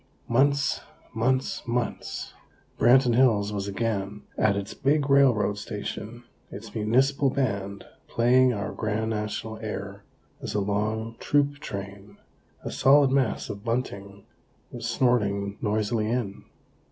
[0.27, 0.81] Months,
[1.13, 2.33] months, months!
[2.79, 9.11] Branton Hills was again at its big railroad station, its Municipal Band playing our grand
[9.11, 10.03] National air,
[10.41, 12.17] as a long troop train,
[12.63, 14.23] a solid mass of bunting,
[14.71, 16.45] was snorting noisily in.